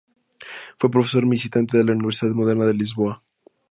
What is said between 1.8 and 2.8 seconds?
la Universidad Moderna de